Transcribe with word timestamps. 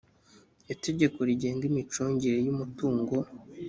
itegeko 0.73 1.17
rigenga 1.27 1.63
imicungire 1.71 2.37
y 2.45 2.51
umutungo 2.53 3.15